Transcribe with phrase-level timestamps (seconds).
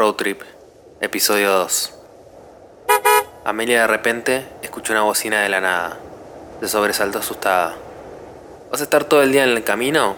[0.00, 0.40] Road Trip,
[1.02, 1.94] episodio 2.
[3.44, 5.98] Amelia de repente escuchó una bocina de la nada.
[6.62, 7.76] Se sobresaltó asustada.
[8.70, 10.16] ¿Vas a estar todo el día en el camino?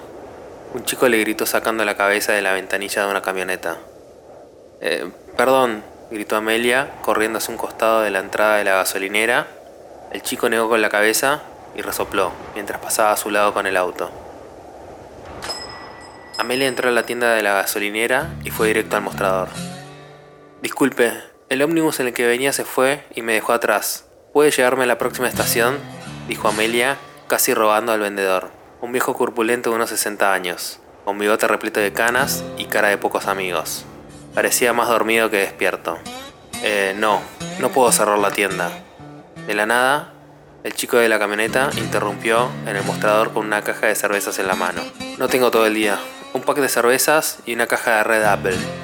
[0.73, 3.79] Un chico le gritó sacando la cabeza de la ventanilla de una camioneta.
[4.81, 9.49] Eh, perdón, gritó Amelia, corriendo hacia un costado de la entrada de la gasolinera.
[10.13, 11.43] El chico negó con la cabeza
[11.75, 14.13] y resopló, mientras pasaba a su lado con el auto.
[16.39, 19.49] Amelia entró a la tienda de la gasolinera y fue directo al mostrador.
[20.63, 21.13] Disculpe,
[21.49, 24.07] el ómnibus en el que venía se fue y me dejó atrás.
[24.33, 25.77] ¿Puede llevarme a la próxima estación?
[26.29, 31.49] dijo Amelia, casi rogando al vendedor, un viejo corpulento de unos 60 años, con bigote
[31.49, 33.87] repleto de canas y cara de pocos amigos.
[34.35, 35.99] Parecía más dormido que despierto.
[36.63, 37.21] Eh, no,
[37.59, 38.71] no puedo cerrar la tienda.
[39.49, 40.13] De la nada,
[40.63, 44.47] el chico de la camioneta interrumpió en el mostrador con una caja de cervezas en
[44.47, 44.83] la mano.
[45.19, 45.99] No tengo todo el día,
[46.35, 48.82] un pack de cervezas y una caja de Red Apple.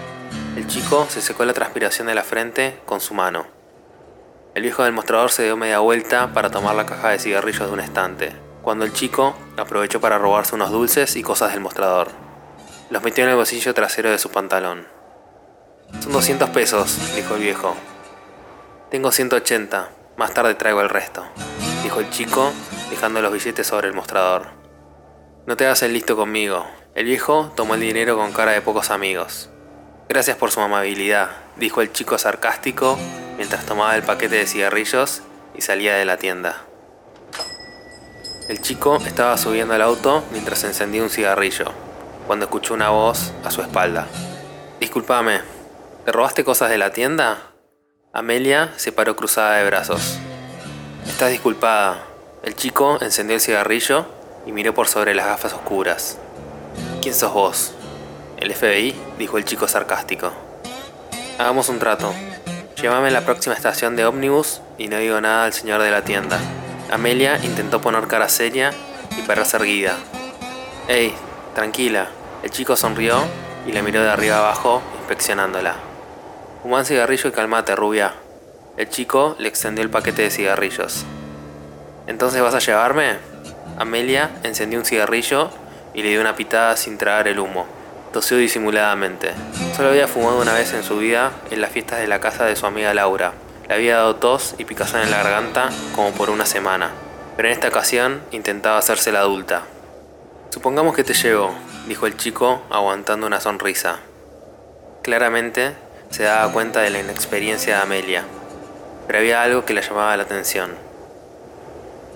[0.58, 3.46] El chico se secó la transpiración de la frente con su mano.
[4.56, 7.72] El viejo del mostrador se dio media vuelta para tomar la caja de cigarrillos de
[7.72, 12.08] un estante, cuando el chico aprovechó para robarse unos dulces y cosas del mostrador.
[12.91, 14.88] Los metió en el bolsillo trasero de su pantalón.
[16.00, 17.77] Son 200 pesos, dijo el viejo.
[18.90, 21.24] Tengo 180, más tarde traigo el resto,
[21.84, 22.50] dijo el chico,
[22.90, 24.48] dejando los billetes sobre el mostrador.
[25.46, 28.90] No te hagas el listo conmigo, el viejo tomó el dinero con cara de pocos
[28.90, 29.50] amigos.
[30.09, 32.98] Gracias por su amabilidad, dijo el chico sarcástico
[33.37, 35.20] mientras tomaba el paquete de cigarrillos
[35.55, 36.62] y salía de la tienda.
[38.48, 41.67] El chico estaba subiendo al auto mientras encendía un cigarrillo,
[42.27, 44.06] cuando escuchó una voz a su espalda.
[44.81, 45.42] Disculpame,
[46.06, 47.42] ¿te robaste cosas de la tienda?
[48.14, 50.19] Amelia se paró cruzada de brazos.
[51.06, 52.03] Estás disculpada.
[52.42, 54.06] El chico encendió el cigarrillo
[54.47, 56.17] y miró por sobre las gafas oscuras.
[57.03, 57.75] ¿Quién sos vos?
[58.41, 60.31] El FBI, dijo el chico sarcástico.
[61.39, 62.14] Hagamos un trato.
[62.80, 66.05] Llévame a la próxima estación de ómnibus y no digo nada al señor de la
[66.05, 66.39] tienda.
[66.92, 68.70] Amelia intentó poner cara seria
[69.18, 69.96] y pararse erguida.
[70.86, 71.12] Ey,
[71.57, 72.11] tranquila.
[72.45, 73.24] El chico sonrió
[73.67, 75.74] y la miró de arriba abajo, inspeccionándola.
[76.62, 78.14] Un cigarrillo y calmate, rubia.
[78.77, 81.05] El chico le extendió el paquete de cigarrillos.
[82.07, 83.17] ¿Entonces vas a llevarme?
[83.79, 85.51] Amelia encendió un cigarrillo
[85.92, 87.77] y le dio una pitada sin tragar el humo.
[88.13, 89.33] Tosió disimuladamente.
[89.77, 92.57] Solo había fumado una vez en su vida en las fiestas de la casa de
[92.57, 93.35] su amiga Laura.
[93.69, 96.91] Le había dado tos y picazón en la garganta como por una semana.
[97.36, 99.64] Pero en esta ocasión intentaba hacerse la adulta.
[100.51, 101.55] Supongamos que te llevo,
[101.86, 103.98] dijo el chico aguantando una sonrisa.
[105.02, 105.74] Claramente
[106.08, 108.24] se daba cuenta de la inexperiencia de Amelia,
[109.07, 110.70] pero había algo que le llamaba la atención.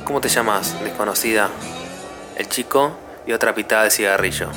[0.04, 1.50] ¿Cómo te llamas, desconocida?
[2.36, 2.92] El chico
[3.26, 4.48] y otra pitada de cigarrillo.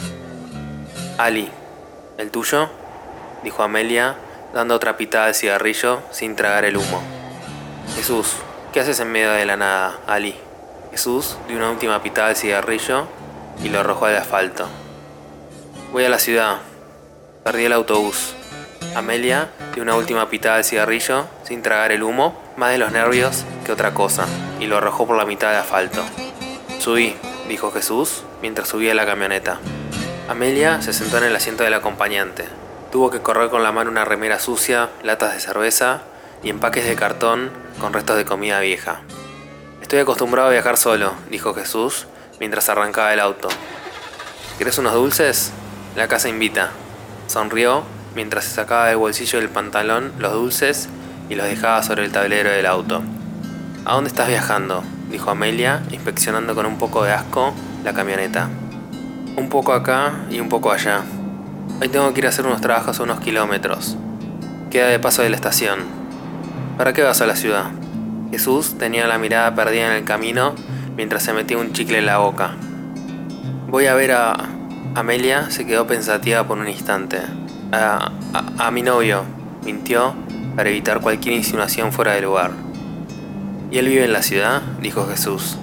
[1.18, 1.50] Ali,
[2.18, 2.70] ¿el tuyo?
[3.42, 4.16] dijo Amelia,
[4.54, 7.02] dando otra pitada de cigarrillo sin tragar el humo.
[7.96, 8.34] Jesús,
[8.74, 10.36] ¿qué haces en medio de la nada, Ali?
[10.92, 13.08] Jesús dio una última pitada de cigarrillo
[13.64, 14.68] y lo arrojó al asfalto.
[15.94, 16.58] Voy a la ciudad.
[17.46, 18.34] Perdí el autobús.
[18.94, 23.46] Amelia dio una última pitada de cigarrillo sin tragar el humo, más de los nervios
[23.66, 24.26] que otra cosa,
[24.60, 26.04] y lo arrojó por la mitad del asfalto.
[26.80, 27.16] Subí,
[27.48, 29.60] dijo Jesús mientras subía la camioneta.
[30.28, 32.46] Amelia se sentó en el asiento del acompañante.
[32.92, 36.02] Tuvo que correr con la mano una remera sucia, latas de cerveza
[36.42, 39.02] y empaques de cartón con restos de comida vieja.
[39.84, 42.08] Estoy acostumbrado a viajar solo, dijo Jesús
[42.40, 43.50] mientras arrancaba el auto.
[44.58, 45.52] ¿Querés unos dulces?
[45.96, 46.72] La casa invita.
[47.28, 47.84] Sonrió
[48.16, 50.90] mientras se sacaba del bolsillo del pantalón los dulces
[51.30, 53.04] y los dejaba sobre el tablero del auto.
[53.86, 54.84] ¿A dónde estás viajando?
[55.12, 57.54] dijo Amelia, inspeccionando con un poco de asco
[57.84, 58.50] la camioneta.
[59.38, 61.02] Un poco acá y un poco allá.
[61.82, 63.98] Hoy tengo que ir a hacer unos trabajos a unos kilómetros.
[64.72, 65.80] Queda de paso de la estación.
[66.78, 67.66] ¿Para qué vas a la ciudad?
[68.32, 70.56] Jesús tenía la mirada perdida en el camino
[70.96, 72.56] mientras se metía un chicle en la boca.
[73.68, 74.38] Voy a ver a...
[74.96, 77.20] Amelia se quedó pensativa por un instante.
[77.74, 79.24] A, a, a mi novio,
[79.66, 80.14] mintió
[80.56, 82.52] para evitar cualquier insinuación fuera de lugar.
[83.70, 84.62] ¿Y él vive en la ciudad?
[84.80, 85.58] dijo Jesús.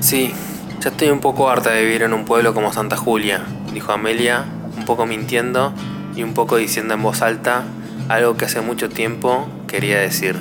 [0.00, 0.34] Sí,
[0.80, 3.44] ya estoy un poco harta de vivir en un pueblo como Santa Julia,
[3.74, 4.46] dijo Amelia,
[4.78, 5.74] un poco mintiendo
[6.16, 7.64] y un poco diciendo en voz alta
[8.08, 10.36] algo que hace mucho tiempo quería decir.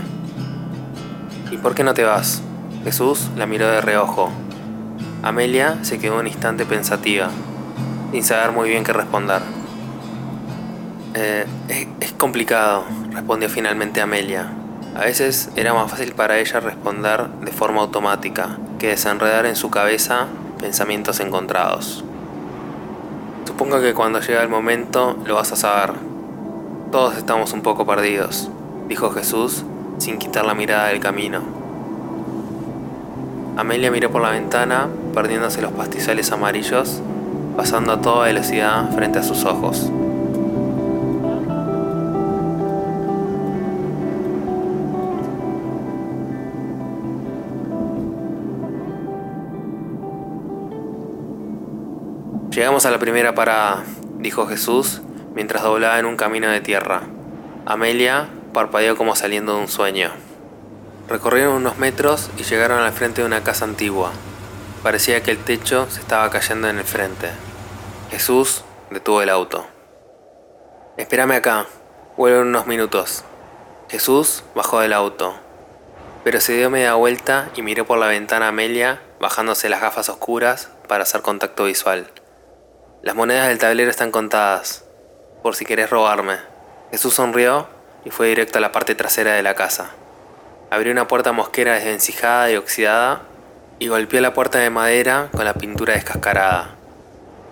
[1.51, 2.41] ¿Y por qué no te vas?
[2.85, 4.31] Jesús la miró de reojo.
[5.23, 7.29] Amelia se quedó un instante pensativa,
[8.13, 9.41] sin saber muy bien qué responder.
[11.15, 14.53] Eh, es, es complicado, respondió finalmente Amelia.
[14.95, 19.69] A veces era más fácil para ella responder de forma automática que desenredar en su
[19.69, 20.25] cabeza
[20.59, 22.03] pensamientos encontrados.
[23.45, 25.93] Supongo que cuando llega el momento lo vas a saber.
[26.91, 28.49] Todos estamos un poco perdidos,
[28.87, 29.63] dijo Jesús
[29.99, 31.41] sin quitar la mirada del camino.
[33.57, 37.01] Amelia miró por la ventana, perdiéndose los pastizales amarillos,
[37.57, 39.91] pasando a toda velocidad frente a sus ojos.
[52.59, 53.85] Llegamos a la primera parada,
[54.17, 54.99] dijo Jesús
[55.33, 57.03] mientras doblaba en un camino de tierra.
[57.65, 60.11] Amelia parpadeó como saliendo de un sueño.
[61.07, 64.11] Recorrieron unos metros y llegaron al frente de una casa antigua.
[64.83, 67.29] Parecía que el techo se estaba cayendo en el frente.
[68.11, 69.65] Jesús detuvo el auto.
[70.97, 71.65] Espérame acá,
[72.17, 73.23] vuelvo en unos minutos.
[73.89, 75.33] Jesús bajó del auto,
[76.25, 80.09] pero se dio media vuelta y miró por la ventana a Amelia, bajándose las gafas
[80.09, 82.11] oscuras para hacer contacto visual.
[83.01, 84.83] Las monedas del tablero están contadas,
[85.41, 86.35] por si querés robarme.
[86.91, 87.69] Jesús sonrió
[88.03, 89.91] y fue directo a la parte trasera de la casa.
[90.69, 93.21] Abrió una puerta mosquera desvencijada y oxidada
[93.79, 96.75] y golpeó la puerta de madera con la pintura descascarada.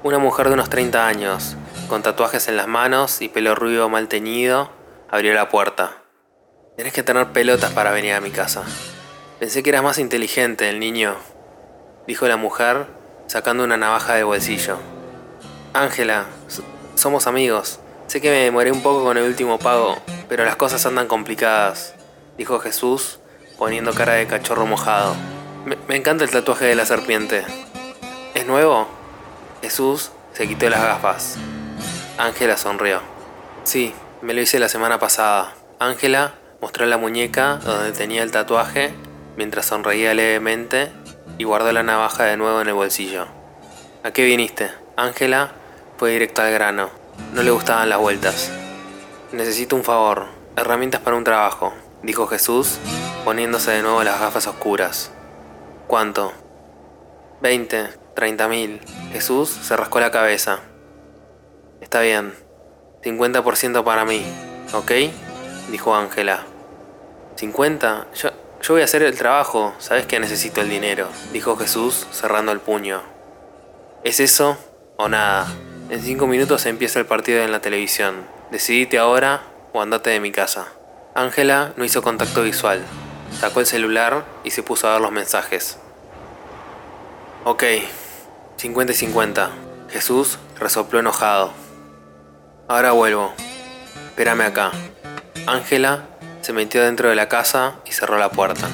[0.03, 1.55] Una mujer de unos 30 años,
[1.87, 4.69] con tatuajes en las manos y pelo rubio mal teñido,
[5.09, 5.93] abrió la puerta.
[6.75, 8.63] Tenés que tener pelotas para venir a mi casa.
[9.39, 11.15] Pensé que eras más inteligente, el niño,
[12.05, 12.87] dijo la mujer,
[13.27, 14.96] sacando una navaja de bolsillo.
[15.77, 16.25] Ángela,
[16.95, 17.79] somos amigos.
[18.07, 19.95] Sé que me demoré un poco con el último pago,
[20.27, 21.93] pero las cosas andan complicadas,
[22.35, 23.19] dijo Jesús,
[23.59, 25.15] poniendo cara de cachorro mojado.
[25.87, 27.45] Me, encanta el tatuaje de la serpiente.
[28.33, 28.87] ¿Es nuevo?
[29.61, 31.37] Jesús se quitó las gafas.
[32.17, 33.01] Ángela sonrió.
[33.63, 33.93] Sí,
[34.23, 35.53] me lo hice la semana pasada.
[35.77, 38.95] Ángela mostró la muñeca donde tenía el tatuaje
[39.35, 40.91] mientras sonreía levemente
[41.37, 43.27] y guardó la navaja de nuevo en el bolsillo.
[44.03, 44.71] ¿A qué viniste?
[44.95, 45.51] Ángela
[45.97, 46.89] fue directo al grano.
[47.33, 48.51] No le gustaban las vueltas.
[49.31, 50.27] Necesito un favor.
[50.55, 51.73] Herramientas para un trabajo,
[52.03, 52.77] dijo Jesús,
[53.25, 55.11] poniéndose de nuevo las gafas oscuras.
[55.87, 56.33] ¿Cuánto?
[57.41, 58.81] Veinte, treinta mil.
[59.11, 60.59] Jesús se rascó la cabeza.
[61.81, 62.33] Está bien.
[63.03, 64.25] 50% para mí,
[64.73, 64.91] ¿ok?
[65.69, 66.45] Dijo Ángela.
[67.37, 68.05] ¿50?
[68.13, 68.29] Yo,
[68.61, 69.73] yo voy a hacer el trabajo.
[69.77, 73.01] Sabes que necesito el dinero, dijo Jesús cerrando el puño.
[74.03, 74.57] ¿Es eso
[74.97, 75.47] o nada?
[75.89, 78.27] En cinco minutos empieza el partido en la televisión.
[78.51, 80.67] Decidite ahora o andate de mi casa.
[81.15, 82.83] Ángela no hizo contacto visual.
[83.39, 85.79] Sacó el celular y se puso a ver los mensajes.
[87.45, 87.63] Ok,
[88.57, 89.49] 50 y 50.
[89.89, 91.53] Jesús resopló enojado.
[92.67, 93.33] Ahora vuelvo.
[94.09, 94.71] Espérame acá.
[95.45, 96.03] Ángela
[96.41, 98.67] se metió dentro de la casa y cerró la puerta.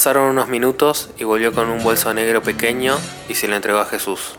[0.00, 2.96] Pasaron unos minutos y volvió con un bolso negro pequeño
[3.28, 4.38] y se lo entregó a Jesús.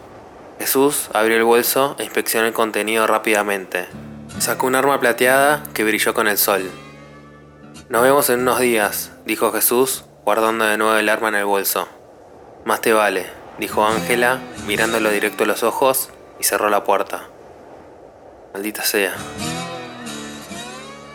[0.57, 3.87] Jesús abrió el bolso e inspeccionó el contenido rápidamente.
[4.39, 6.67] Sacó un arma plateada que brilló con el sol.
[7.89, 11.87] Nos vemos en unos días, dijo Jesús, guardando de nuevo el arma en el bolso.
[12.65, 13.27] Más te vale,
[13.59, 16.09] dijo Ángela, mirándolo directo a los ojos
[16.39, 17.29] y cerró la puerta.
[18.55, 19.13] Maldita sea.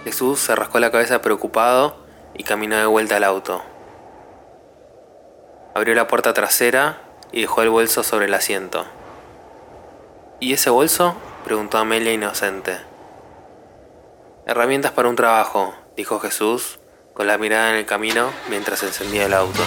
[0.04, 1.96] Jesús se rascó la cabeza preocupado
[2.38, 3.64] y caminó de vuelta al auto.
[5.76, 7.02] Abrió la puerta trasera
[7.32, 8.86] y dejó el bolso sobre el asiento.
[10.40, 11.14] ¿Y ese bolso?
[11.44, 12.78] preguntó Amelia inocente.
[14.46, 16.78] Herramientas para un trabajo, dijo Jesús,
[17.12, 19.60] con la mirada en el camino mientras encendía el auto.